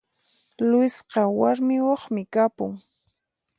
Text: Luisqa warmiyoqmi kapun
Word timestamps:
Luisqa 0.69 1.21
warmiyoqmi 1.39 2.21
kapun 2.33 2.71